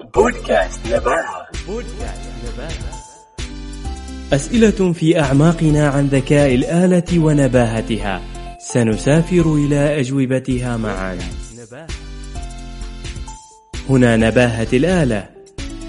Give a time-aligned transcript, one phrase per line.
[0.00, 2.92] بودكاست نباهة بودكاست نباهة
[4.32, 8.20] أسئلة في أعماقنا عن ذكاء الآلة ونباهتها.
[8.58, 11.18] سنسافر إلى أجوبتها معا.
[13.90, 15.30] هنا نباهة الآلة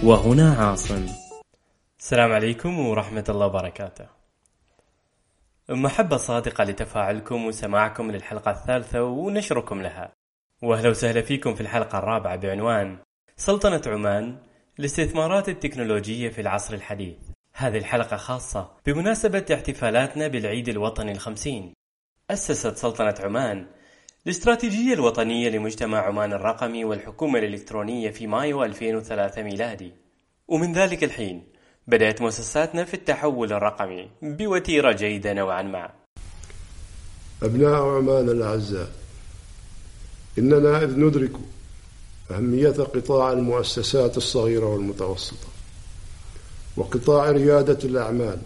[0.03, 1.05] وهنا عاصم.
[1.99, 4.05] السلام عليكم ورحمة الله وبركاته.
[5.69, 10.11] محبة صادقة لتفاعلكم وسماعكم للحلقة الثالثة ونشركم لها.
[10.63, 12.97] وأهلا وسهلا فيكم في الحلقة الرابعة بعنوان
[13.37, 14.37] سلطنة عمان
[14.79, 17.15] الاستثمارات التكنولوجية في العصر الحديث.
[17.53, 21.73] هذه الحلقة خاصة بمناسبة احتفالاتنا بالعيد الوطني الخمسين.
[22.31, 23.65] أسست سلطنة عمان
[24.25, 29.91] الاستراتيجية الوطنية لمجتمع عمان الرقمي والحكومة الإلكترونية في مايو 2003 ميلادي.
[30.47, 31.43] ومن ذلك الحين
[31.87, 35.89] بدأت مؤسساتنا في التحول الرقمي بوتيرة جيدة نوعا ما.
[37.43, 38.87] أبناء عمان الأعزاء
[40.37, 41.31] إننا إذ ندرك
[42.31, 45.47] أهمية قطاع المؤسسات الصغيرة والمتوسطة
[46.77, 48.37] وقطاع ريادة الأعمال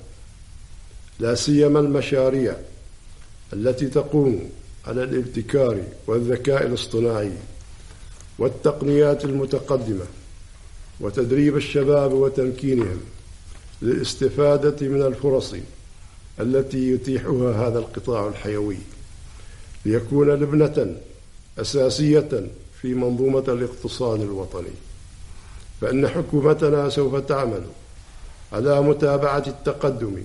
[1.19, 2.56] لا سيما المشاريع
[3.53, 4.50] التي تقوم
[4.86, 7.31] على الابتكار والذكاء الاصطناعي
[8.39, 10.06] والتقنيات المتقدمة
[11.00, 13.00] وتدريب الشباب وتمكينهم
[13.81, 15.56] للاستفادة من الفرص
[16.39, 18.78] التي يتيحها هذا القطاع الحيوي
[19.86, 20.97] ليكون لبنة
[21.58, 22.47] أساسية
[22.81, 24.73] في منظومة الاقتصاد الوطني
[25.81, 27.64] فإن حكومتنا سوف تعمل
[28.53, 30.23] على متابعة التقدم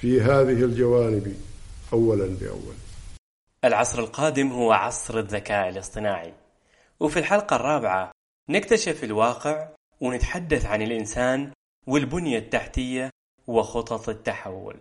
[0.00, 1.36] في هذه الجوانب
[1.92, 2.74] أولا بأول
[3.64, 6.34] العصر القادم هو عصر الذكاء الاصطناعي
[7.00, 8.10] وفي الحلقة الرابعة
[8.48, 9.68] نكتشف الواقع
[10.00, 11.52] ونتحدث عن الإنسان
[11.86, 13.10] والبنية التحتية
[13.46, 14.76] وخطط التحول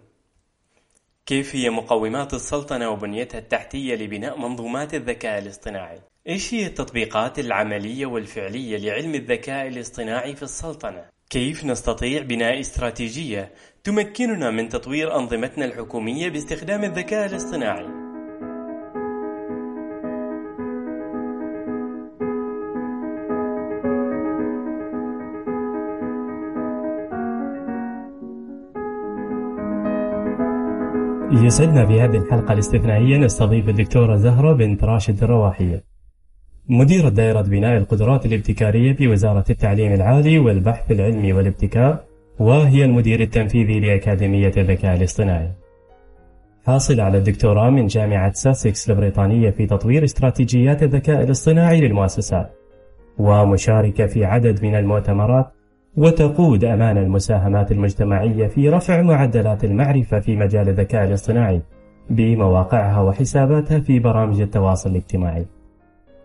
[1.25, 8.77] كيف هي مقومات السلطنة وبنيتها التحتية لبناء منظومات الذكاء الاصطناعي؟ إيش هي التطبيقات العملية والفعلية
[8.77, 13.51] لعلم الذكاء الاصطناعي في السلطنة؟ كيف نستطيع بناء استراتيجية
[13.83, 17.85] تمكننا من تطوير أنظمتنا الحكومية باستخدام الذكاء الاصطناعي؟
[31.45, 35.96] يسعدنا في هذه الحلقة الاستثنائية نستضيف الدكتورة زهرة بنت راشد الرواحية
[36.69, 41.99] مديرة دائرة بناء القدرات الابتكارية في وزارة التعليم العالي والبحث العلمي والابتكار
[42.39, 45.51] وهي المدير التنفيذي لأكاديمية الذكاء الاصطناعي
[46.65, 52.51] حاصل على الدكتوراه من جامعة ساسكس البريطانية في تطوير استراتيجيات الذكاء الاصطناعي للمؤسسات
[53.17, 55.47] ومشاركة في عدد من المؤتمرات
[55.97, 61.61] وتقود أمان المساهمات المجتمعية في رفع معدلات المعرفة في مجال الذكاء الاصطناعي
[62.09, 65.45] بمواقعها وحساباتها في برامج التواصل الاجتماعي.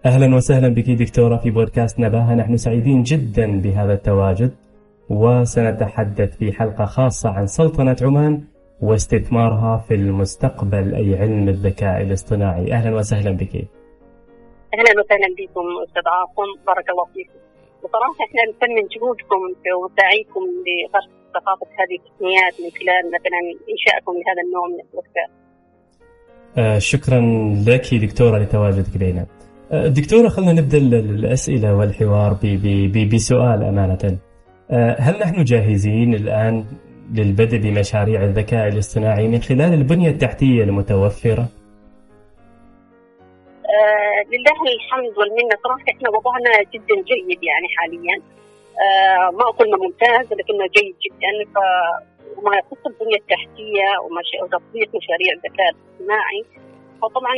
[0.07, 4.51] أهلا وسهلا بك دكتورة في بودكاست نباهة نحن سعيدين جدا بهذا التواجد
[5.09, 8.43] وسنتحدث في حلقة خاصة عن سلطنة عمان
[8.81, 12.73] واستثمارها في المستقبل أي علم الذكاء الاصطناعي.
[12.73, 13.55] أهلا وسهلا بك.
[14.75, 16.51] أهلا وسهلا بكم أستاذ عاصم.
[16.67, 17.39] بارك الله فيكم.
[17.85, 19.41] بصراحة إحنا نثمن جهودكم
[19.83, 23.41] وسعيكم لغرس ثقافة هذه التقنيات من خلال مثلا
[23.73, 25.33] إنشائكم لهذا النوع من البودكاست.
[26.59, 27.21] آه شكرا
[27.67, 29.27] لك دكتورة لتواجدك بيننا
[29.73, 32.33] دكتورة خلينا نبدأ الأسئلة والحوار
[33.13, 34.19] بسؤال أمانة.
[34.71, 36.65] آه هل نحن جاهزين الآن
[37.15, 41.49] للبدء بمشاريع الذكاء الاصطناعي من خلال البنية التحتية المتوفرة؟
[43.77, 45.57] آه لله الحمد والمنة.
[45.65, 48.17] صراحة إحنا وضعنا جدا جيد يعني حاليا.
[49.39, 51.53] ما قلنا ممتاز لكنه جيد جدا.
[51.55, 53.89] فما يخص البنية التحتية
[54.43, 56.45] وتطبيق مشاريع الذكاء الاصطناعي.
[57.03, 57.35] فطبعا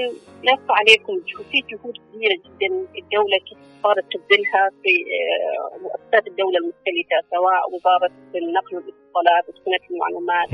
[0.49, 1.15] يخفى عليكم
[1.51, 2.69] في جهود كبيرة جدا
[3.01, 3.39] الدولة
[3.83, 10.49] صارت تبذلها في آه مؤسسات الدولة المختلفة سواء وزارة النقل والاتصالات وسكنه المعلومات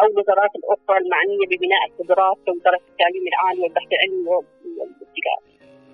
[0.00, 4.28] أو الوزارات الأخرى المعنية ببناء القدرات كوزاره التعليم العالي والبحث العلمي
[4.78, 5.40] والابتكار.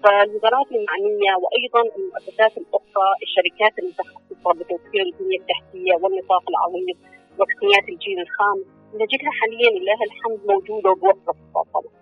[0.04, 6.98] فالوزارات المعنية وأيضا المؤسسات الأخرى الشركات المتخصصة بتوفير البنية التحتية والنطاق العريض
[7.38, 11.97] وتقنيات الجيل الخامس نجدها حاليا لله الحمد موجودة وبوفر الطاقه.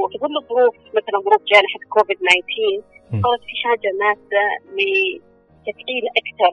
[0.00, 4.44] وفي ظل الظروف مثلا ظروف جائحه كوفيد 19 صارت في حاجة ماسة
[4.76, 6.50] لتفعيل أكثر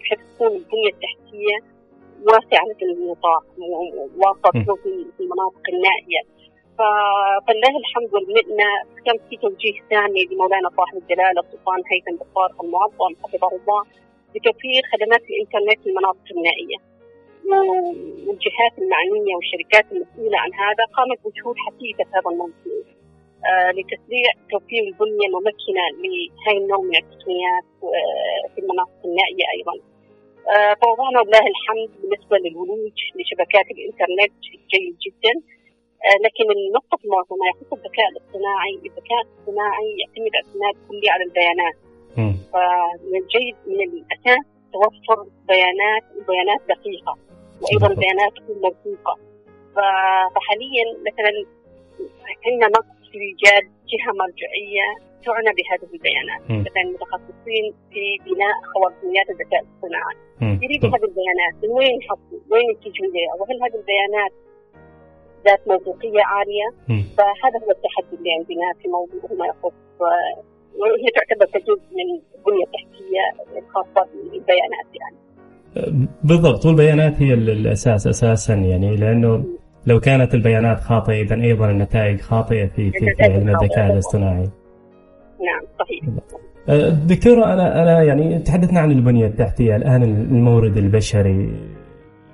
[0.00, 1.56] بحيث تكون البنية التحتية
[2.28, 3.44] واسعة النطاق
[4.18, 6.22] واصله في المناطق النائية.
[7.46, 8.70] فلله الحمد والمنة.
[9.06, 13.82] كان في توجيه ثاني لمولانا صاحب الجلاله السلطان هيثم بطار المعظم حفظه الله
[14.34, 16.78] لتوفير خدمات الإنترنت في المناطق النائية.
[18.26, 22.82] والجهات المعنية والشركات المسؤولة عن هذا قامت بجهود حثيثة في هذا الموضوع.
[23.48, 29.74] آه، لتسريع توفير البنية الممكنة لهي النوع من التقنيات آه، في المناطق النائية أيضا.
[30.54, 34.32] آه، فوضعنا ولله الحمد بالنسبة للولوج لشبكات الإنترنت
[34.72, 35.34] جيد جدا
[36.24, 41.76] لكن النقطة الموضوع ما يخص الذكاء الاصطناعي، الذكاء الاصطناعي يعتمد اعتماد كلي على البيانات.
[42.52, 47.18] فمن الجيد من الأساس توفر بيانات وبيانات دقيقة
[47.62, 49.14] وأيضا بيانات تكون موثوقة.
[50.34, 51.32] فحاليا مثلا
[52.46, 54.86] عندنا نقص في ايجاد جهة مرجعية
[55.24, 60.16] تعنى بهذه البيانات، مثلا متخصصين في بناء خوارزميات الذكاء الاصطناعي.
[60.64, 64.32] يريدوا هذه البيانات من وين يحصلوا؟ وين ينتجوا إليها؟ وهل هذه البيانات
[65.46, 66.68] ذات موثوقية عالية؟
[67.16, 69.78] فهذا هو التحدي اللي عندنا في موضوع ما يخص
[70.80, 73.24] وهي تعتبر كجزء من البنيه التحتيه
[73.58, 75.16] الخاصه بالبيانات يعني.
[76.24, 79.44] بالضبط والبيانات هي الأساس أساسا يعني لأنه
[79.86, 84.50] لو كانت البيانات خاطئة اذا أيضا النتائج خاطئة في في, في علم الذكاء الاصطناعي.
[85.40, 86.14] نعم صحيح.
[86.68, 91.50] أه، دكتورة أنا أنا يعني تحدثنا عن البنية التحتية الآن المورد البشري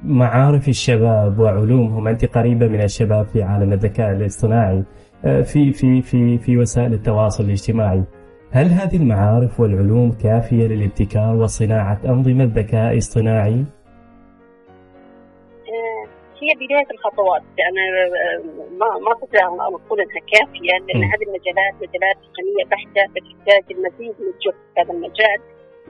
[0.04, 4.84] معارف الشباب وعلومهم أنت قريبة من الشباب في عالم الذكاء الاصطناعي
[5.24, 8.04] أه، في في في في وسائل التواصل الاجتماعي
[8.50, 13.64] هل هذه المعارف والعلوم كافية للابتكار وصناعة أنظمة ذكاء اصطناعي؟
[16.42, 17.42] هي بداية الخطوات.
[17.58, 17.82] يعني
[18.80, 24.14] ما ما استطيع ان أقول إنها كافية لأن هذه المجالات مجالات تقنية بحتة فتحتاج المزيد
[24.20, 25.38] من الجهد في هذا المجال.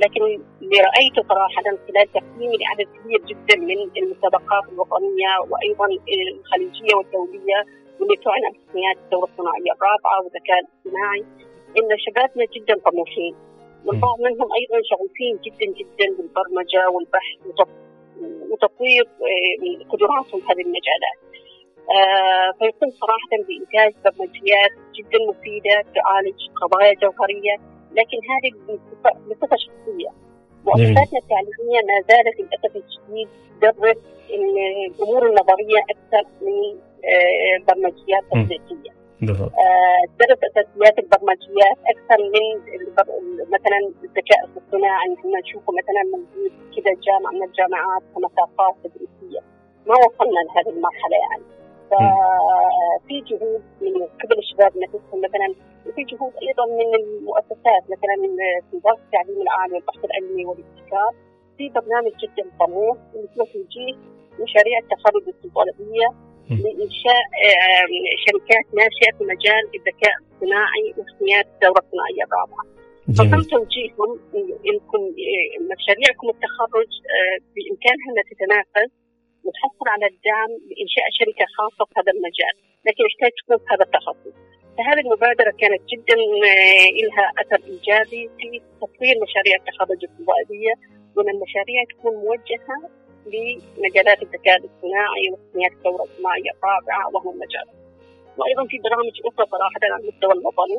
[0.03, 0.21] لكن
[0.63, 5.87] اللي رأيته صراحة خلال تقييمي لعدد كبير جدا من المسابقات الوطنية وأيضا
[6.39, 7.59] الخليجية والدولية
[7.99, 11.25] واللي تعنى بتقنيات الدوره الصناعية الرابعة والذكاء الاصطناعي.
[11.79, 13.35] إن شبابنا جدا طموحين.
[13.87, 17.39] والبعض منهم أيضا شغوفين جدا جدا بالبرمجة والبحث
[18.51, 21.19] وتطوير آه، قدراتهم في هذه المجالات.
[21.97, 27.57] آه، فيقوم صراحة بإنتاج برمجيات جدا مفيدة تعالج قضايا جوهرية
[27.99, 28.51] لكن هذه
[29.31, 30.11] بصفة شخصية.
[30.67, 33.29] مؤسساتنا التعليمية ما زالت للأسف الشديد
[33.63, 33.97] تدرس
[34.31, 36.81] الأمور النظرية أكثر من
[37.61, 38.39] البرمجيات آه،
[39.23, 39.51] التطبيقية.
[40.19, 42.45] تدرس اساسيات البرمجيات أكثر من
[43.55, 49.41] مثلا الذكاء الاصطناعي إحنا نشوفه مثلا موجود كذا جامعه من الجامعات كمساقات تدريسية.
[49.87, 51.45] ما وصلنا لهذه المرحلة يعني.
[51.91, 53.93] ففي جهود من
[54.23, 55.55] قبل الشباب نفسهم مثلا
[55.87, 58.15] وفي جهود أيضا من المؤسسات مثلا
[58.71, 61.11] في وزارة التعليم العالي والبحث العلمي والابتكار.
[61.57, 63.95] في برنامج جدا طموح اسمه توجيه
[64.41, 66.26] مشاريع التخرج الطلابية.
[66.51, 67.25] لإنشاء
[68.25, 72.65] شركات ناشئه في مجال الذكاء الاصطناعي وتقنيات الدورة الصناعية الرابعة.
[73.19, 74.11] فتم توجيههم
[74.71, 75.01] إنكم
[75.73, 76.91] مشاريعكم التخرج
[77.55, 78.91] بإمكانها انها تتنافس
[79.45, 82.55] وتحصل على الدعم لإنشاء شركة خاصة في هذا المجال،
[82.87, 84.37] لكن يحتاج تكون في هذا التخصص.
[84.77, 86.17] فهذه المبادرة كانت جدا
[87.07, 88.49] لها أثر إيجابي في
[88.81, 90.75] تطوير مشاريع التخرج الفضائيه
[91.15, 92.77] وأن المشاريع تكون موجهة
[93.33, 97.67] لمجالات الذكاء الاصطناعي وتقنيات الثوره الصناعيه الرابعة وهو المجال.
[98.39, 100.79] وأيضا في برامج أخرى صراحة على المستوى الوطني.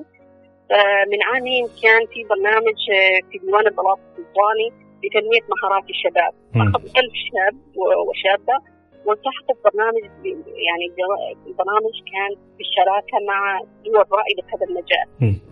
[1.12, 4.68] من عامين كان في برنامج آه، في ديوان البلاط السلطاني
[5.04, 6.34] لتنمية مهارات الشباب،
[6.68, 7.56] اخذ ألف شاب
[8.10, 8.58] وشابة
[9.06, 10.04] والتحقوا برنامج
[10.68, 10.86] يعني
[11.48, 15.08] البرنامج كان بالشراكه مع دول رائدة في هذا المجال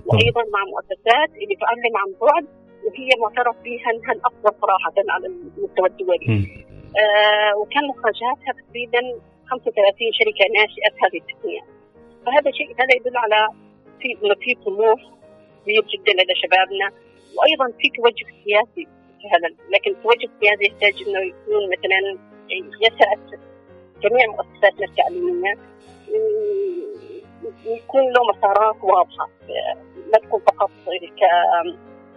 [0.05, 2.45] وأيضا مع مؤسسات اللي تعلم عن بعد
[2.85, 6.25] وهي معترف بها إنها الأفضل صراحة على المستوى الدولي.
[7.01, 9.01] آه وكان مخرجاتها تقريبا
[9.47, 11.61] 35 شركة ناشئة في هذه التقنية.
[12.25, 13.47] فهذا شيء هذا يدل على
[13.99, 15.01] في انه في طموح
[15.61, 16.91] كبير جدا لدى شبابنا
[17.37, 18.87] وأيضا في توجه سياسي
[19.21, 22.17] في هذا لكن التوجه السياسي يحتاج إنه يكون مثلا
[22.81, 23.15] يسعى
[24.03, 25.57] جميع مؤسساتنا التعليمية
[27.65, 29.29] ويكون له مسارات واضحة
[30.13, 30.71] لا تكون فقط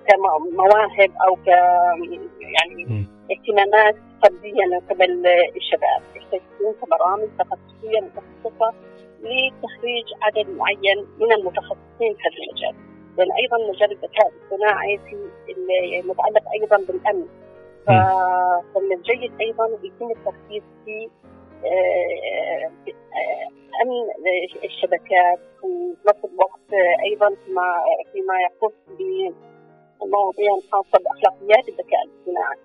[0.08, 1.48] كمواهب أو ك
[2.40, 6.02] يعني اهتمامات فردية من قبل الشباب.
[6.16, 8.74] يحتاجون كبرامج تخصصية متخصصة
[9.20, 12.74] لتخريج عدد معين من المتخصصين في هذا المجال.
[13.16, 15.16] لأن أيضا مجال الذكاء الاصطناعي في
[16.08, 17.26] متعلق أيضا بالأمن.
[18.74, 21.08] فمن الجيد أيضا يتم التركيز في
[21.64, 23.48] آه، آه،
[23.82, 24.06] أمن
[24.64, 25.38] الشبكات.
[25.62, 26.72] وفي نفس الوقت
[27.04, 28.74] أيضا فيما فيما يخص
[30.02, 32.58] مواضيع خاصة بأخلاقيات الذكاء الاصطناعي.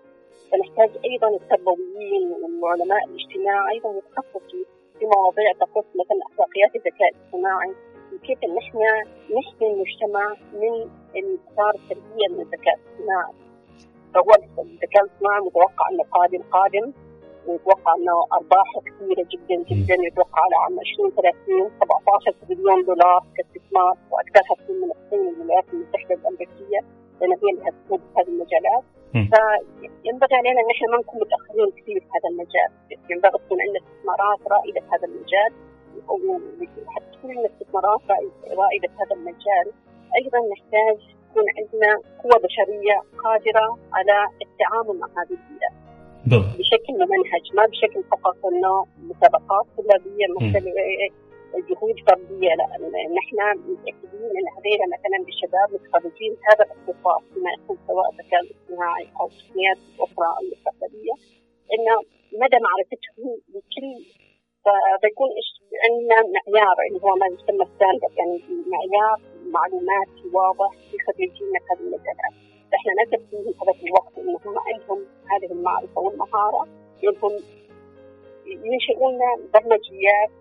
[0.52, 2.26] فنحتاج أيضا التربويين
[2.62, 4.64] وعلماء الاجتماع أيضا يتخصصوا
[5.00, 7.74] في مواضيع تخص مثلا أخلاقيات الذكاء الاصطناعي
[8.14, 8.92] وكيف إن إحنا
[9.38, 10.74] نحمي المجتمع من
[11.16, 13.34] الاثار السلبية من الذكاء الاصطناعي.
[14.14, 14.32] فهو
[14.64, 16.94] الذكاء الاصطناعي متوقع أنه قادم قادم
[17.48, 24.56] ويتوقع أنه أرباحه كثيرة جدا جدا يتوقع على عام 2030 17 تريليون دولار كاستثمار وأكثرها
[24.64, 26.80] تكون من الصين والولايات المتحدة الأمريكية.
[27.22, 28.84] لأن هي اللي هتكون في هذه المجالات.
[30.04, 32.70] فينبغي علينا إن إحنا ما نكون متأخرين كثير في هذا المجال.
[33.12, 35.52] ينبغي تكون عندنا استثمارات رائدة في هذا المجال
[36.88, 38.02] وحتى تكون عندنا استثمارات
[38.62, 39.66] رائده في هذا المجال.
[40.20, 40.98] أيضا نحتاج
[41.30, 41.90] تكون عندنا
[42.24, 43.68] قوة بشرية قادرة
[43.98, 45.72] على التعامل مع هذه البيئة.
[46.60, 50.72] بشكل ممنهج ما بشكل فقط إنه مسابقات طلابية مثلا
[51.70, 52.66] جهود فرديه لا
[53.20, 53.38] نحن
[53.70, 59.78] متأكدين إن هذيلا مثلا الشباب متخرجين هذا الاختصاص فيما يكون سواء الذكاء الاصطناعي أو تقنيات
[60.00, 61.16] أخرى المستقبليه
[61.74, 61.96] انه
[62.42, 63.90] مدى معرفتهم بكل
[64.66, 65.30] فبيكون
[65.84, 68.38] عندنا معيار اللي هو ما يسمى ستاندرد يعني
[68.74, 69.18] معيار
[69.56, 72.34] معلوماتي واضح في خريجينا في هذه المجالات
[72.70, 75.00] فإحنا نقدر في هذا الوقت انهم عندهم
[75.32, 76.68] هذه المعرفة والمهارة
[77.04, 77.34] إنهم
[78.46, 79.20] ينشئون
[79.54, 80.32] برمجيات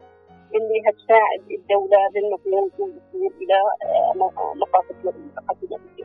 [0.59, 3.59] اللي هتساعد الدولة بالنقول والوصول إلى
[4.63, 6.03] مقاصد المتقدمه في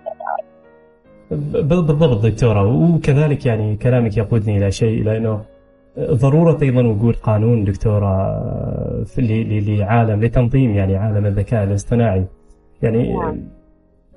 [1.62, 2.94] بالضبط دكتورة.
[2.96, 5.42] وكذلك يعني كلامك يقودني إلى شيء إلى إنه
[6.00, 8.44] ضرورة أيضا وجود قانون دكتورة
[9.20, 12.26] لعالم لتنظيم يعني عالم الذكاء الاصطناعي.
[12.82, 13.16] يعني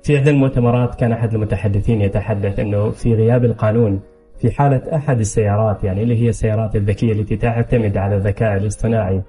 [0.03, 4.01] في إحدى المؤتمرات كان أحد المتحدثين يتحدث إنه في غياب القانون
[4.39, 9.21] في حالة أحد السيارات يعني اللي هي السيارات الذكية التي تعتمد على الذكاء الاصطناعي.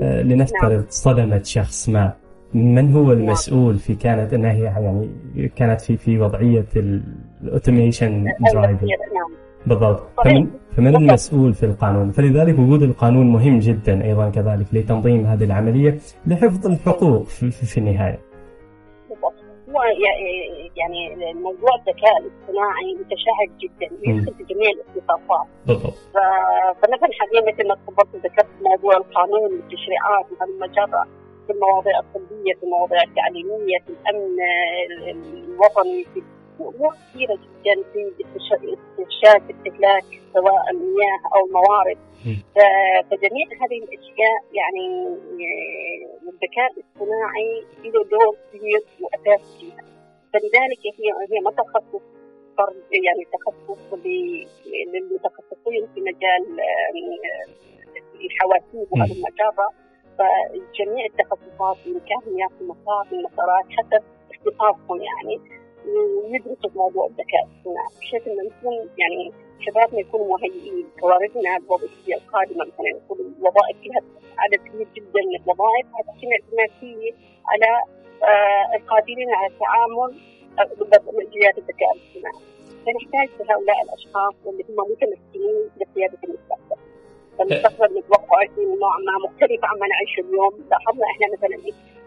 [0.00, 2.12] لنفترض صدمت شخص ما
[2.54, 5.08] من هو المسؤول في كانت إنها هي يعني
[5.56, 6.66] كانت في في وضعية
[7.42, 8.90] ال automation driving
[9.66, 10.02] بالضبط.
[10.24, 15.98] فمن فمن المسؤول في القانون؟ فلذلك وجود القانون مهم جدا أيضا كذلك لتنظيم هذه العملية
[16.26, 18.18] لحفظ الحقوق في, في النهاية.
[19.76, 19.82] هو
[20.76, 25.46] يعني موضوع الذكاء الاصطناعي متشعب جدا ويدخل في جميع الاختصاصات
[26.82, 31.06] فمثلا حاليا مثل ما تفضلت ذكرت موضوع القانون والتشريعات وهالمجرة
[31.46, 34.36] في المواضيع الطبية في المواضيع التعليمية في الأمن
[35.44, 36.22] الوطني في
[36.60, 41.98] امور كثيرة جدا في استكشاف استهلاك سواء المياه أو الموارد.
[43.10, 44.84] فجميع هذه الأشياء يعني
[46.28, 49.84] الذكاء الاصطناعي له دور كبير واساسي فيها.
[50.32, 52.02] فلذلك هي هي ما تخصص
[52.58, 53.94] فرد يعني تخصص
[54.94, 56.60] للمتخصصين في مجال
[58.24, 59.68] الحواسيب وهذه المجرة.
[60.18, 65.40] فجميع التخصصات بالامكانيات المسار المسارات حسب اختصاصهم يعني.
[65.86, 67.88] ويدرسوا موضوع الذكاء الاصطناعي.
[68.00, 69.32] بحيث انه نكون يعني
[69.66, 74.00] شبابنا يكونوا مهيئين كوارثنا الوظيفية القادمة مثلا يكون الوظائف فيها
[74.38, 77.12] عدد كبير جدا من الوظائف هتكون اعتماديه
[77.50, 77.70] على
[78.22, 80.20] آه القادرين على التعامل
[80.80, 82.44] ببرمجيات الذكاء الاصطناعي.
[82.86, 86.80] فنحتاج لهؤلاء الأشخاص اللي هم متمكنين لقياده المستقبل.
[87.38, 90.54] فالمستقبل نتوقع يكون نوعا ما مختلف عما نعيشه اليوم.
[90.70, 91.56] لاحظنا إحنا مثلا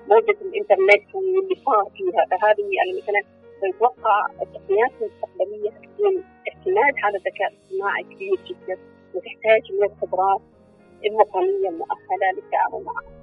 [0.09, 2.25] موجة الإنترنت واللي صار فيها.
[2.31, 3.21] فهذه يعني مثلا
[3.69, 6.13] نتوقع التقنيات المستقبليه تكون
[6.49, 8.75] اعتماد على الذكاء الاصطناعي كبير جدا
[9.13, 10.41] وتحتاج من الخبرات
[11.07, 13.19] الوطنيه المؤهلة للتعامل معها.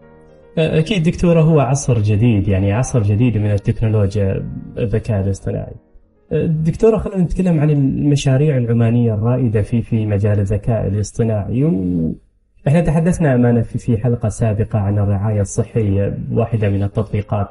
[0.78, 4.46] أكيد دكتورة هو عصر جديد يعني عصر جديد من التكنولوجيا
[4.78, 5.74] الذكاء الاصطناعي
[6.44, 11.64] دكتورة خلينا نتكلم عن المشاريع العمانية الرائدة في في مجال الذكاء الاصطناعي.
[12.68, 17.48] إحنا تحدثنا أمانة في حلقة سابقة عن الرعاية الصحية واحدة من التطبيقات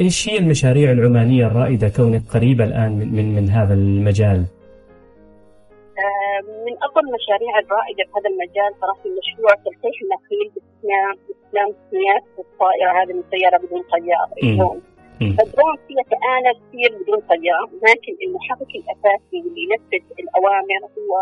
[0.00, 4.44] إيش هي المشاريع العمانية الرائدة كونك قريبة الآن من من, من هذا المجال؟
[6.66, 13.22] من أفضل المشاريع الرائدة في هذا المجال صراحة مشروع تلقيح النخيل باستخدام تقنيات الطائرة هذه
[13.24, 14.28] السياره بدون طيار.
[14.42, 14.82] الدرون
[15.20, 21.12] فالدرون هي كآلة تسير بدون طيار لكن المحرك الأساسي واللي ينفذ الأوامر هو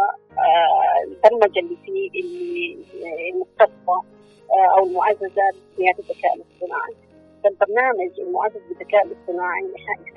[1.06, 2.10] البرمجة اللي فيه
[3.32, 3.96] المختصه
[4.78, 6.94] أو المعززة بتقنيات الذكاء الاصطناعي.
[7.44, 9.62] فالبرنامج المعزز بالذكاء الاصطناعي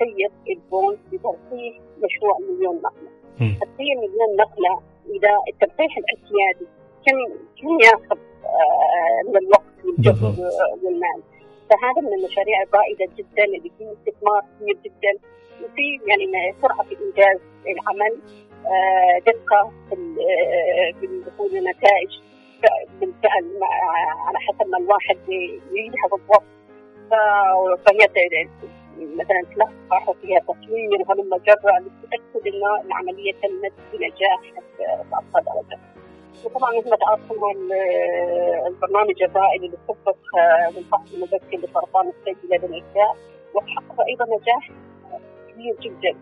[0.02, 3.10] يسير الدرون بتلقيح مشروع مليون نقلة.
[3.38, 6.66] تلقيح مليون نقلة إذا التلقيح الاعتيادي
[7.06, 7.18] كم
[7.60, 8.18] كم ياخذ
[9.28, 10.38] من الوقت والجهد
[10.84, 11.22] والمال؟
[11.70, 15.12] فهذا من المشاريع الرائدة جدا اللي فيه استثمار كبير جدا.
[15.62, 18.18] وفي يعني سرعة في إنجاز العمل
[19.26, 19.72] دقة
[21.00, 22.10] في دخول النتائج
[23.00, 23.44] بالفعل
[24.26, 25.18] على حسب ما الواحد
[25.72, 26.57] يريدها بالضبط
[27.86, 28.08] فهي
[28.98, 34.40] مثلا تلقح وفيها تصوير وهلم جرة لتأكد أن العملية تمت بنجاح
[35.10, 35.80] بأقصى درجة.
[36.44, 37.72] وطبعا مثل ما تعرفون
[38.66, 40.16] البرنامج الرائد اللي خصص
[40.76, 43.16] للفحص المبكر لسرطان الثدي لدى النساء
[43.54, 44.70] وحقق أيضا نجاح
[45.48, 46.18] كبير جدا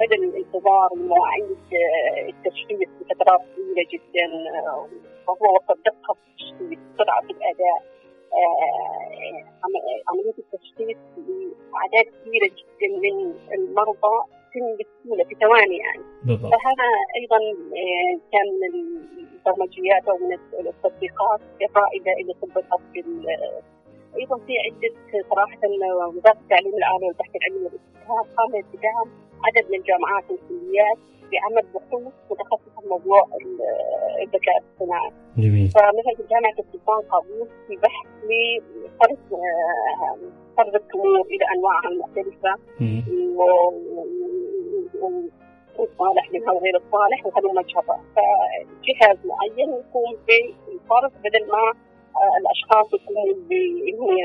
[0.00, 1.56] بدل الانتظار ومواعيد
[2.28, 4.26] التشخيص بفترات طويلة جدا
[5.28, 7.97] وهو وصل دقة في التشخيص سرعه الأداء
[10.08, 10.98] عملية التشخيص
[11.72, 14.16] لاعداد كبيرة جدا من المرضى
[14.50, 16.02] تتم بسهوله في ثواني يعني.
[16.24, 16.52] بالضبط.
[16.52, 16.88] فهذا
[17.20, 18.72] أيضا آه، كان من
[19.18, 23.04] البرمجيات أو من التطبيقات الرائده اللي طبقت في
[24.20, 25.58] أيضا في عده صراحة
[26.16, 29.08] وزارة التعليم العالي والبحث العلمي والاستشهاد قامت بدعم
[29.46, 30.98] عدد من الجامعات والكليات
[31.32, 33.60] بعمل بحوث متخصصه في موضوع ال-
[34.22, 35.10] الذكاء الاصطناعي.
[35.36, 35.68] جميل.
[35.70, 40.18] فمثلا في جامعة السلطان قابوس في بحث لفرز آه،
[40.56, 43.04] فرز التمور إلى انواعها المختلفه مم.
[45.78, 51.72] والصالح منها وغير الصالح وهلم جرا فجهاز معين يقوم بالفرز بدل ما
[52.40, 54.16] الأشخاص يقوموا بانهم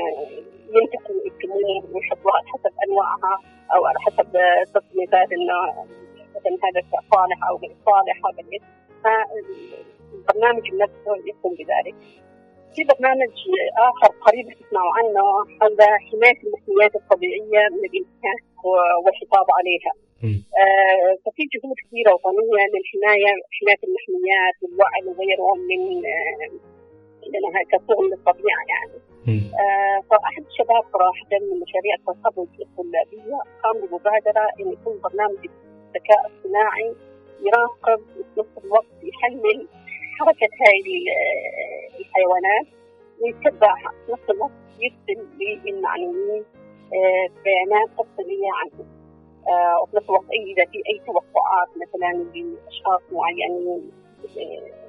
[0.76, 3.34] ينتقوا التمور ويحطوها على حسب أنواعها
[3.74, 4.28] أو على حسب
[4.74, 5.58] تصنيفات إنه
[6.36, 6.80] مثلا هذا
[7.14, 8.42] صالح أو غير صالح هذا
[9.04, 11.94] فالبرنامج نفسه يقوم بذلك.
[12.74, 13.34] في برنامج
[13.88, 15.24] آخر قريب تسمعوا عنه
[15.60, 15.76] حول
[16.08, 18.44] حماية المحميات الطبيعية من الانتهاك
[19.04, 19.92] والحفاظ عليها.
[20.62, 25.80] آه، ففي جهود كثيرة وطنية للحماية حماية المحميات والوعي وغيره من
[26.14, 26.50] آه،
[27.32, 28.98] لانها كصون للطبيعه يعني.
[29.26, 29.42] مم.
[29.60, 35.46] آه، فأحد الشباب صراحة من مشاريع التخرج الطلابيه قام بمبادرة إن يكون برنامج
[35.94, 36.94] ذكاء اصطناعي
[37.46, 39.68] يراقب وفي نفس الوقت يحلل
[40.18, 42.66] حركة هاي ال- الحيوانات
[43.20, 45.26] ويتبعها في نفس الوقت يرسل
[45.64, 46.44] للمعنيين
[46.94, 48.86] آه، بيانات تفصيلية عنهم
[49.48, 53.90] آه، وفي نفس الوقت إذا في أي توقعات مثلا لأشخاص معينين
[54.24, 54.83] آه،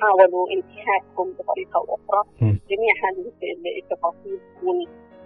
[0.00, 2.22] حاولوا انتهاكهم بطريقة أو أخرى.
[2.70, 3.32] جميع هذه
[3.82, 4.76] التفاصيل تكون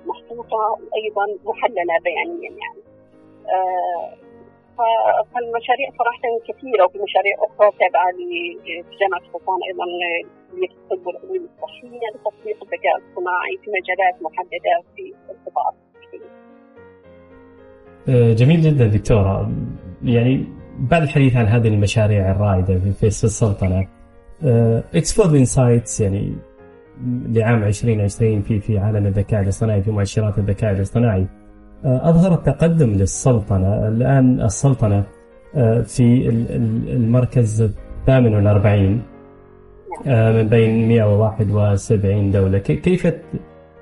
[0.06, 2.82] محطوطة وأيضا محللة بيانيا يعني.
[3.54, 4.30] آه،
[5.32, 9.86] فالمشاريع صراحة كثيرة وفي مشاريع أخرى تابعة لجامعة سلطان أيضا
[10.50, 15.70] كليه الطب والعلوم الصحيه لتطبيق الذكاء الاصطناعي في مجالات محددة في القطاع.
[18.08, 19.50] آه، جميل جدا دكتورة
[20.04, 20.46] يعني
[20.78, 23.06] بعد الحديث عن هذه المشاريع الرائدة في في
[24.44, 26.32] السلطنة Oxford Insights يعني
[27.26, 31.26] لعام 2020 في في عالم الذكاء الاصطناعي في مؤشرات الذكاء الاصطناعي.
[31.84, 33.88] آه، أظهرت تقدم للسلطنة.
[33.88, 35.04] الآن السلطنة
[35.54, 39.02] آه، في ال- ال- المركز الثامن والأربعين
[40.06, 42.58] آه، من بين 171 دولة.
[42.58, 43.14] كي- كيف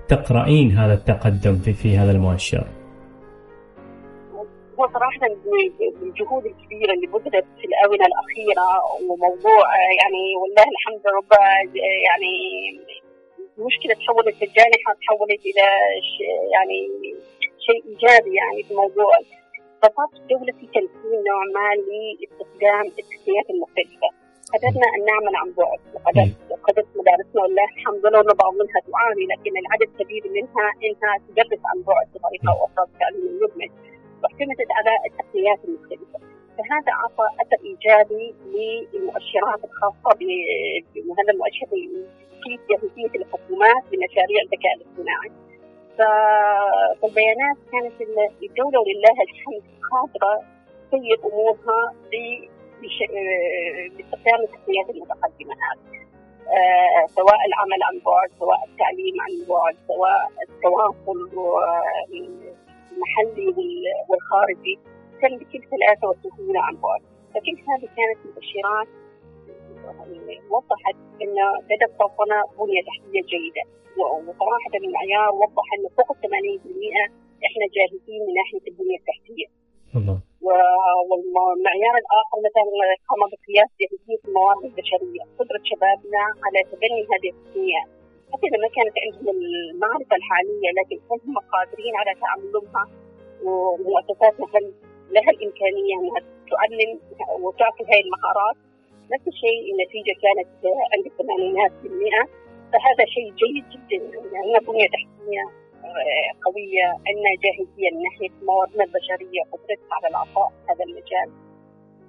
[0.08, 2.66] تقرأين هذا التقدم في, في هذا المؤشر؟
[4.78, 5.20] هو صراحة
[6.00, 7.44] بالجهود الكبيرة اللي بذلت
[7.78, 8.68] الآونة الأخيرة
[9.08, 9.66] وموضوع
[10.00, 11.32] يعني والله الحمد رب
[12.08, 12.34] يعني
[13.58, 15.66] مشكلة تحولت الجانحة تحولت إلى
[16.54, 16.78] يعني
[17.66, 19.10] شيء إيجابي يعني في موضوع
[19.82, 21.68] خطط الدولة في تمكين نوع ما
[22.20, 24.08] لاستخدام التقنيات المختلفة.
[24.54, 25.80] قدرنا أن نعمل عن بعد.
[25.94, 26.36] وقدرت
[26.68, 31.62] قدرت مدارسنا والله الحمد لله أن بعض منها تعاني لكن العدد كبير منها إنها تدرس
[31.70, 33.70] عن بعد بطريقة أو أخرى بالتعليم المدمج
[34.22, 36.18] واعتمدت على التقنيات المختلفة.
[36.58, 38.34] فهذا أعطى أثر إيجابي
[38.94, 41.66] للمؤشرات الخاصة ب- بهذا المؤشر
[42.44, 45.30] كيف جاهزية الحكومات لمشاريع الذكاء الاصطناعي.
[45.98, 50.42] فالبيانات كانت ال- الدولة ولله الحمد قادرة
[50.92, 51.18] تسير
[53.10, 55.98] آه، باستخدام التقنيات المتقدمة هذه
[56.48, 61.60] آه، سواء العمل عن بعد سواء التعليم عن بعد سواء التواصل و-
[62.12, 64.78] المحلي وال- والخارجي.
[65.22, 67.02] بكل سلاسة وسهولة عن بعد
[67.34, 68.88] فكل هذه كانت مؤشرات
[69.84, 71.36] يعني وضحت أن
[71.70, 73.64] لدى السلطنة بنية تحتية جيدة.
[74.28, 77.10] وصراحة المعيار وضح أن فوق 80%
[77.46, 79.48] إحنا جاهزين من ناحية البنية التحتية.
[79.96, 80.18] الله.
[81.10, 82.64] والمعيار الآخر مثلا
[83.08, 85.22] قام بقياس جاهزية الموارد البشرية.
[85.38, 87.88] قدرة شبابنا على تبني هذه التقنيات
[88.32, 92.84] حتى إذا ما كانت عندهم المعرفة الحالية لكن هم قادرين على تعلمها
[93.44, 94.64] ومؤسساتنا هل
[95.14, 96.90] لها الإمكانية أنها تعلم
[97.42, 98.56] وتعطي هذه المهارات.
[99.12, 100.48] نفس الشيء النتيجة كانت
[100.94, 102.24] عند الثمانينات بالمئة
[102.72, 103.98] فهذا شيء جيد جدا.
[104.40, 105.44] عندنا بنية تحتية
[105.84, 111.28] آه، قوية عندنا جاهزية من ناحية مواردنا البشرية قدرتها على العطاء في هذا المجال.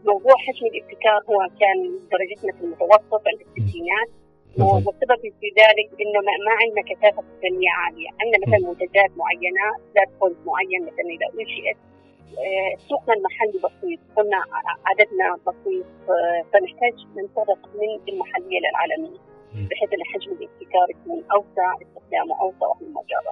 [0.06, 1.78] موضوع حجم الابتكار هو كان
[2.14, 4.10] درجتنا في المتوسط عند الستينات.
[4.58, 10.38] والسبب في ذلك إنه ما, عندنا كثافة فنية عالية، عندنا مثلا منتجات معينة ذات بوينت
[10.46, 11.78] معين مثلا اذا انشئت
[12.90, 14.38] سوقنا المحلي بسيط، قلنا
[14.86, 19.20] عددنا بسيط آه، فنحتاج ننطلق من المحلية للعالمية.
[19.70, 23.26] بحيث إن حجم الابتكار يكون أوسع، استخدامه أوسع وفي المجال.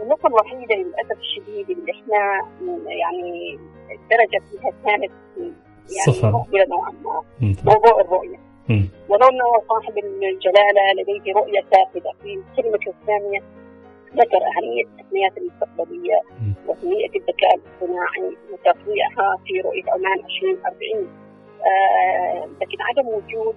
[0.00, 2.48] النقطة الوحيدة للأسف الشديد اللي إحنا
[2.86, 3.58] يعني
[3.90, 5.12] الدرجة فيها كانت
[5.96, 6.30] يعني صفر.
[6.30, 7.22] مقبلة نوعا ما.
[7.64, 8.38] موضوع الرؤية
[8.68, 8.88] مم.
[9.08, 13.42] ولو انه صاحب الجلالة لديه رؤية سافده في كلمة الثانية
[14.16, 16.20] ذكر أهمية التقنيات المستقبلية
[16.66, 21.08] وأهمية الذكاء الاصطناعي وتطويعها في رؤية عمان 2040
[21.66, 23.56] آه لكن عدم وجود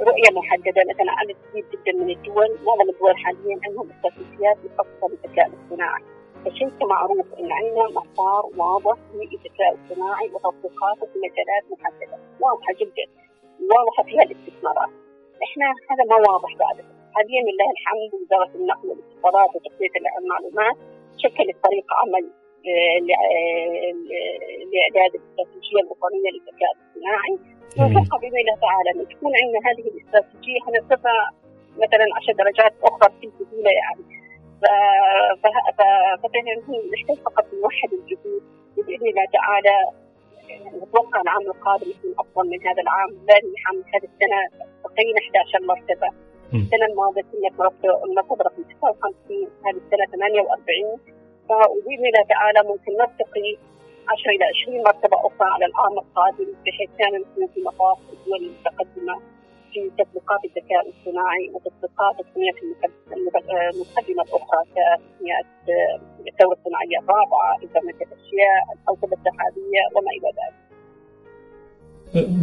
[0.00, 5.46] رؤية محددة مثلا عدد كبير جدا من الدول معظم الدول حاليا عندهم استراتيجيات مخصصة للذكاء
[5.46, 6.02] الاصطناعي.
[6.44, 12.18] فشيء معروف إن عندنا مسار واضح للذكاء الاصطناعي وتطبيقاته في مجالات محددة.
[12.40, 13.04] واضحة جدا.
[13.74, 14.90] واضحة فيها الاستثمارات.
[15.46, 16.76] إحنا هذا ما واضح بعد.
[17.14, 18.88] حاليا لله الحمد وزارة النقل
[19.24, 20.76] والاتصالات وتقنيه المعلومات
[21.22, 22.24] شكلت فريق عمل
[22.68, 23.92] آه، آه،
[24.70, 27.34] لإعداد الاستراتيجيه الوطنيه للذكاء الاصطناعي.
[27.80, 31.16] وفق باذن الله تعالى إن تكون عندنا هذه الاستراتيجية حنرتفع
[31.76, 34.04] مثلا 10 درجات أخرى في سهوله يعني.
[36.94, 38.42] نحتاج فقط نوحد الجهود
[38.76, 39.76] وباذن الله تعالى
[40.82, 43.10] نتوقع العام القادم يكون أفضل من هذا العام.
[43.28, 44.40] لا الحمد هذه السنة
[44.84, 46.29] بقينا 11 مرتبة.
[46.54, 50.98] السنة الماضية كنا مرتبه رقم 59 هذه السنة 48
[51.48, 53.50] فباذن الله تعالى ممكن نرتقي
[54.08, 59.14] 10 إلى 20 مرتبة أخرى على العام القادم بحيث كان نكون في مطاف الدول المتقدمة
[59.72, 62.54] في تطبيقات الذكاء الاصطناعي وتطبيقات التقنيات
[63.12, 65.46] المتقدمة الأخرى كتقنيات
[66.28, 70.59] الثوره الصناعية الرابعة، إنترنت الأشياء، الكوكب السحابيه وما إلى ذلك.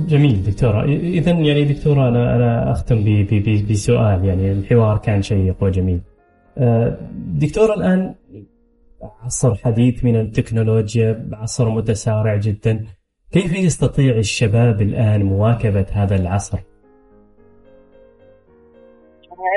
[0.07, 0.83] جميل دكتورة.
[0.83, 3.25] إذا يعني دكتورة أنا أنا أختم
[3.69, 4.25] بسؤال.
[4.25, 6.01] يعني الحوار كان شيق وجميل.
[6.57, 6.97] أه،
[7.41, 8.15] دكتورة الآن
[9.23, 12.85] عصر حديث من التكنولوجيا عصر متسارع جدا.
[13.31, 16.57] كيف يستطيع الشباب الآن مواكبة هذا العصر؟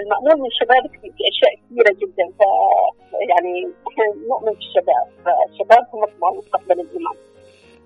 [0.04, 2.26] المأمول من الشباب في أشياء كثيرة جدا.
[2.38, 2.40] ف
[3.30, 5.06] يعني إحنا نؤمن بالشباب.
[5.24, 7.29] فالشباب هم مستقبل الأمم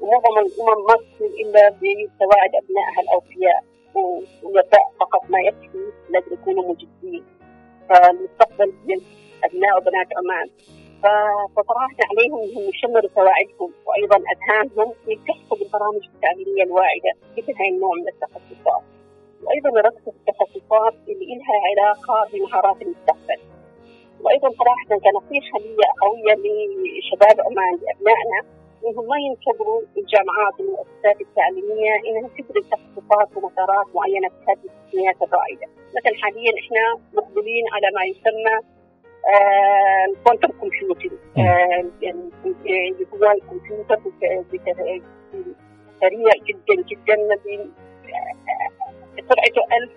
[0.00, 7.24] ومعظم الأمم ما تصير إلا بسواعد أبنائها الأوفياء والوفاء فقط ما يكفي لازم يكونوا مجدين
[7.88, 9.00] فالمستقبل من
[9.44, 10.50] أبناء وبنات عمان
[11.56, 18.08] فطرحنا عليهم أنهم يشمروا سواعدهم وأيضا اذهانهم يلتحقوا بالبرامج التعليمية الواعدة مثل هاي النوع من
[18.08, 18.82] التخصصات.
[19.42, 23.40] وأيضا يركزوا في التخصصات اللي لها علاقة بمهارات المستقبل.
[24.20, 26.34] وأيضا صراحة كنصيحة لي قوية
[26.98, 28.40] لشباب عمان لأبنائنا
[28.86, 35.66] انهم ما ينتظروا الجامعات والمؤسسات التعليمية إنها تدرس تخصصات ومسارات معينة في هذه التقنيات الرائدة،
[35.96, 36.82] مثلا حاليا إحنا
[37.14, 38.54] مقبلين على ما يسمى
[40.08, 41.12] الكوانتم كمبيوتنج
[42.02, 43.98] اللي هو الكمبيوتر
[46.00, 47.16] سريع جدا جدا
[49.28, 49.90] سرعته 1000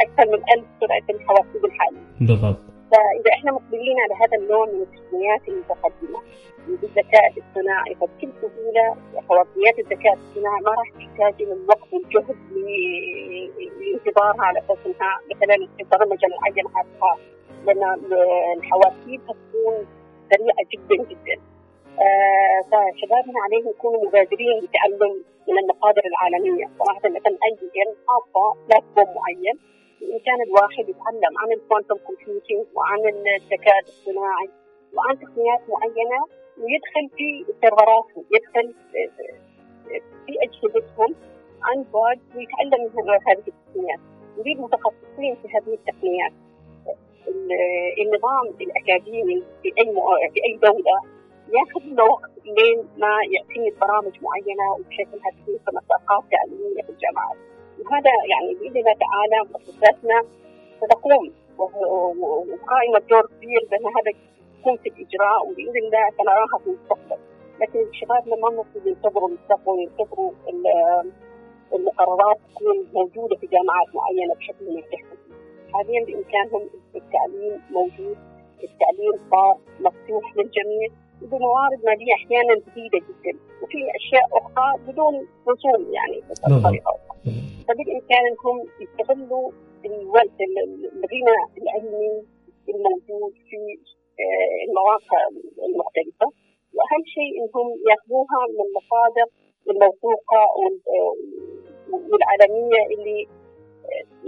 [0.00, 1.98] أكثر من 1000 سرعه الحواسيب الحالية.
[2.20, 2.73] بالضبط.
[2.94, 6.20] فاذا إحنا مقبلين على هذا النوع من التقنيات المتقدمة
[6.68, 8.96] بالذكاء الاصطناعي فبكل سهولة
[9.28, 12.36] خوارزميات الذكاء الاصطناعي ما راح تحتاج من الوقت والجهد
[13.80, 17.18] لانتظارها على أساس إنها مثلا برمجه معينه حاطها
[17.66, 17.82] لأن
[18.58, 19.86] الحواسيب هتكون
[20.30, 21.40] سريعة جدا جدا.
[22.00, 25.12] آه فشبابنا عليهم يكونوا مبادرين لتعلم
[25.48, 27.58] من المصادر العالمية، صراحة مثلا أي
[28.06, 29.58] خاصه platform معين
[30.08, 34.48] بامكان الواحد يتعلم عن ال quantum computing وعن الذكاء الاصطناعي
[34.94, 36.20] وعن تقنيات معينة
[36.58, 38.74] ويدخل في سيرفراتهم يدخل
[40.26, 41.14] في اجهزتهم
[41.62, 44.00] عن بعد ويتعلم من هذه التقنيات.
[44.38, 46.32] يريد متخصصين في هذه التقنيات.
[48.02, 49.94] النظام الأكاديمي في أي
[50.32, 50.96] في أي دولة
[51.56, 54.66] ياخذ له وقت لين ما يعتمد برامج معينة
[55.00, 57.53] انها تكون كمساقات تعليميه في الجامعات.
[57.84, 60.24] وهذا يعني بإذن الله تعالى مؤسساتنا
[60.80, 61.32] ستقوم.
[61.58, 64.10] وقائمة دور كبير بأن هذا
[64.60, 67.18] يكون في الإجراء وبإذن الله سنراها في المستقبل.
[67.60, 70.32] لكن شبابنا ما المفروض ينتظروا المستقبل ينتظروا
[71.74, 75.00] المقررات تكون موجودة في جامعات معينة بشكل مرتاح
[75.72, 78.16] حاليا بإمكانهم التعليم موجود
[78.64, 80.88] التعليم صار مفتوح للجميع.
[81.30, 85.14] بموارد مالية أحيانا جديده جدا وفي أشياء أخرى بدون
[85.48, 87.32] رسوم يعني بطريقة أخرى.
[87.68, 89.50] فبالإمكان انهم يستغلوا
[89.84, 90.38] الوقت
[90.94, 92.22] الغنى العلمي
[92.68, 93.58] الموجود في
[94.20, 95.20] آه، المواقع
[95.68, 96.26] المختلفة.
[96.74, 99.26] وأهم شيء انهم ياخذوها من المصادر
[99.70, 100.40] الموثوقة
[102.10, 103.28] والعالمية اللي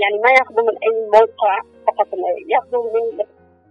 [0.02, 2.08] يعني ما ياخذوا من أي موقع فقط
[2.48, 3.16] ياخذوا من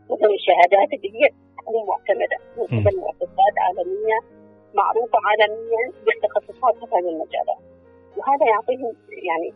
[0.10, 1.30] مثلا الشهادات اللي هي
[1.66, 4.20] تكون معتمدة من قبل مؤسسات عالمية
[4.74, 7.62] معروفة عالميا بالتخصصات في هذه المجالات.
[8.18, 8.94] وهذا يعطيهم
[9.30, 9.54] يعني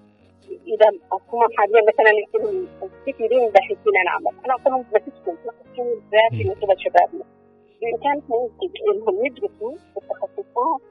[0.68, 0.90] إذا
[1.34, 2.68] هم حاليا مثلا يكونوا
[3.06, 4.34] كثيرين باحثين عن عمل.
[4.46, 7.26] أنا اعطيهم نفسهم تخصصهم الذاتي من قبل شبابنا.
[7.82, 8.50] بامكانهم
[8.94, 10.82] انهم يدرسوا التخصصات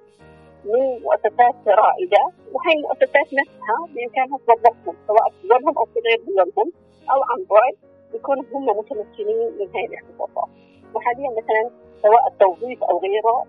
[0.65, 6.73] من مؤسسات رائدة وهي المؤسسات نفسها بامكانها توظفهم سواء في دولهم أو في غير دولهم
[7.11, 7.77] أو عن بعد
[8.15, 10.49] يكونوا هم متمكنين من هذه الاختصاصات
[10.95, 11.71] وحاليا مثلا
[12.03, 13.47] سواء التوظيف أو غيره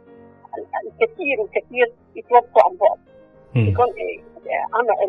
[0.86, 3.00] الكثير والكثير يتوظفوا عن بعد.
[3.56, 3.88] يكون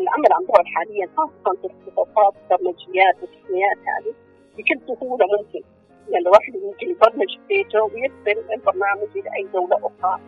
[0.01, 4.13] العمل عن بعد حاليا خاصة في الاختصاصات البرمجيات والتقنيات هذه
[4.57, 5.63] بكل سهولة ممكن.
[6.09, 10.19] يعني الواحد ممكن يبرمج في بيته ويرسل البرنامج إلى أي دولة أخرى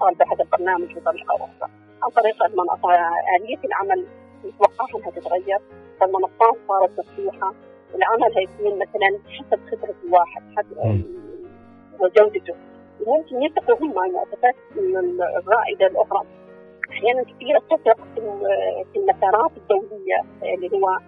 [0.00, 1.70] طالبه هذا البرنامج بطريقه أخرى.
[2.02, 2.94] عن طريق المنصة
[3.36, 4.06] آلية العمل
[4.44, 5.58] نتوقع إنها تتغير
[6.00, 7.54] فالمنصات صارت مفتوحة.
[7.94, 11.04] العمل هيكون مثلا حسب خبرة الواحد حسب
[12.00, 12.54] وجودته.
[13.06, 14.54] وممكن يثقوا هم المؤسسات
[15.36, 16.26] الرائدة الأخرى.
[16.90, 17.98] أحيانا كثيره تثق
[18.94, 20.98] في المسارات الدولية اللي هو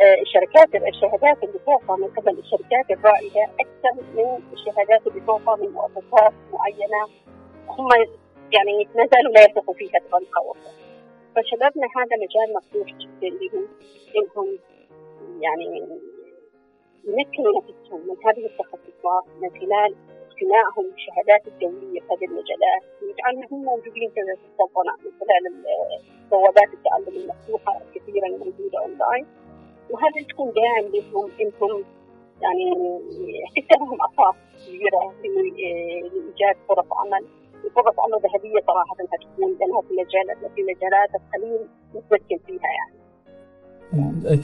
[0.00, 5.72] آه، الشركات الشهادات اللي تعطى من قبل الشركات الرائدة أكثر من الشهادات اللي تعطى من
[5.72, 7.02] مؤسسات معينة.
[7.68, 7.88] هم
[8.52, 10.72] يعني ما زالوا لا يثقوا فيها بطريقة أخرى.
[11.36, 13.68] فشبابنا هذا مجال مفتوح جدا لهم
[14.16, 14.58] انهم
[15.40, 15.86] يعني
[17.08, 19.94] يمكنوا نفسهم من هذه التخصصات من خلال
[20.34, 25.64] اقتناعهم بالشهادات الدولية في هذه المجالات ويجعلهم موجودين في السلطنة من خلال
[26.30, 29.26] بوابات التعلم المفتوحة الكثيره الموجوده اونلاين
[29.90, 31.84] وهذا تكون داعم لهم إنهم
[32.42, 32.64] يعني
[33.56, 34.36] تفتح أساس
[34.66, 37.24] كبيرة لإيجاد فرص عمل
[37.74, 43.03] فرص عمل ذهبية صراحة تكون لأنها في مجالات في مجالات القليل متمكن فيها يعني.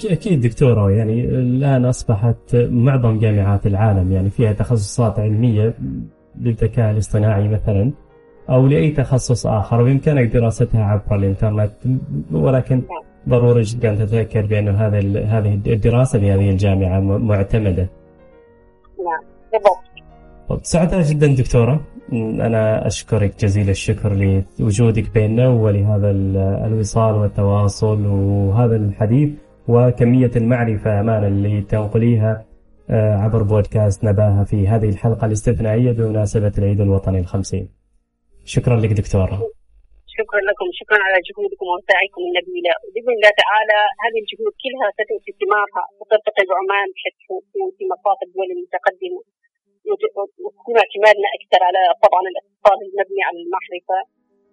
[0.05, 5.75] أكيد دكتورة يعني الآن أصبحت معظم جامعات العالم يعني فيها تخصصات علمية
[6.41, 7.93] للذكاء الاصطناعي مثلا
[8.51, 11.73] أو لأي تخصص آخر بإمكانك دراستها عبر الإنترنت
[12.33, 12.83] ولكن.
[13.29, 17.89] ضروري جدا تتذكر بأن هذا هذه الدراسة بهذه الجامعة معتمدة.
[18.99, 19.89] نعم بالضبط.
[20.63, 21.81] سعداء جدا دكتورة.
[22.47, 24.11] أنا أشكرك جزيل الشكر
[24.59, 26.11] لوجودك بيننا ولهذا
[26.67, 29.31] الوصال والتواصل وهذا الحديث
[29.69, 32.45] وكمية المعرفة أمانة اللي تنقليها
[32.91, 37.69] آه، عبر بودكاست نباهة في هذه الحلقة الاستثنائية بمناسبة العيد الوطني الخمسين.
[38.45, 39.37] شكرا لك دكتورة.
[40.17, 45.83] شكرا لكم شكرا على جهودكم وسعيكم النبيلة وبإذن الله تعالى هذه الجهود كلها ستؤتي ثمارها
[45.99, 49.21] وترتقي بعمان تكون في مصاف الدول المتقدمة.
[49.87, 53.99] ويكون اعتمادنا أكثر على طبعا الأقتصاد المبني على المعرفة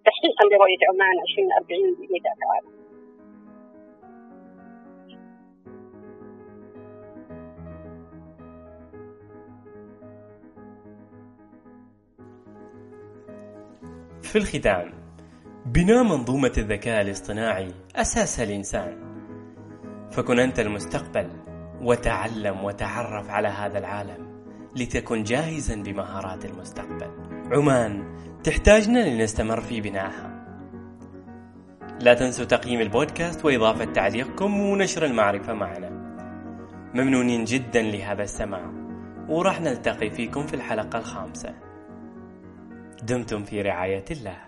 [0.06, 2.78] تحقيقا لرؤية عمان 2040 باذن الله تعالى.
[14.22, 14.92] في الختام
[15.66, 19.08] بناء منظومة الذكاء الاصطناعي أساس الإنسان
[20.10, 21.30] فكن أنت المستقبل
[21.82, 24.27] وتعلم وتعرف على هذا العالم
[24.76, 27.10] لتكن جاهزا بمهارات المستقبل.
[27.52, 30.38] عمان تحتاجنا لنستمر في بنائها.
[32.00, 35.90] لا تنسوا تقييم البودكاست وإضافة تعليقكم ونشر المعرفة معنا.
[36.94, 38.70] ممنونين جدا لهذا السماع
[39.28, 41.54] وراح نلتقي فيكم في الحلقة الخامسة.
[43.02, 44.47] دمتم في رعاية الله.